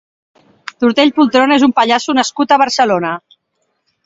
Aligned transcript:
Tortell 0.83 1.13
Poltrona 1.19 1.57
és 1.61 1.67
un 1.67 1.75
pallasso 1.81 2.17
nascut 2.21 2.57
a 2.57 2.61
Barcelona. 2.63 3.15